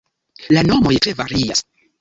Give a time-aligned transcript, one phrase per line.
[0.57, 1.67] La nomoj tre varias.